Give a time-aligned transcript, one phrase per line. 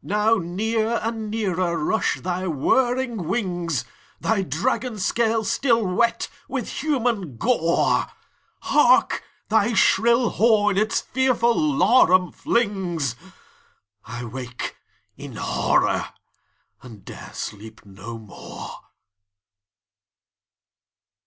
[0.00, 3.84] Now near and nearer rush thy whirring wings,
[4.18, 8.06] Thy dragon scales still wet with human gore.
[8.60, 13.16] Hark, thy shrill horn its fearful laram flings!
[14.06, 14.78] —I wake
[15.14, 16.08] in horror,
[16.80, 18.78] and 'dare sleep no more!